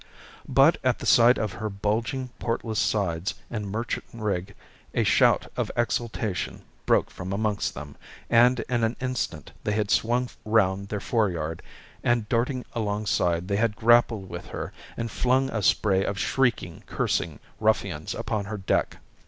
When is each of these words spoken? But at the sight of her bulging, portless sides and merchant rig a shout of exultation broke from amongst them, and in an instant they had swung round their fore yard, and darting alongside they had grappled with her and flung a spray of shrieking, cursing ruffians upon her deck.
But 0.49 0.79
at 0.83 0.97
the 0.97 1.05
sight 1.05 1.37
of 1.37 1.53
her 1.53 1.69
bulging, 1.69 2.31
portless 2.39 2.79
sides 2.79 3.35
and 3.51 3.69
merchant 3.69 4.05
rig 4.11 4.55
a 4.95 5.03
shout 5.03 5.45
of 5.55 5.69
exultation 5.77 6.63
broke 6.87 7.11
from 7.11 7.31
amongst 7.31 7.75
them, 7.75 7.95
and 8.27 8.61
in 8.61 8.83
an 8.83 8.95
instant 8.99 9.51
they 9.63 9.73
had 9.73 9.91
swung 9.91 10.31
round 10.43 10.87
their 10.89 10.99
fore 10.99 11.29
yard, 11.29 11.61
and 12.03 12.27
darting 12.29 12.65
alongside 12.73 13.47
they 13.47 13.57
had 13.57 13.75
grappled 13.75 14.27
with 14.27 14.47
her 14.47 14.73
and 14.97 15.11
flung 15.11 15.51
a 15.51 15.61
spray 15.61 16.03
of 16.03 16.17
shrieking, 16.17 16.81
cursing 16.87 17.39
ruffians 17.59 18.15
upon 18.15 18.45
her 18.45 18.57
deck. 18.57 18.97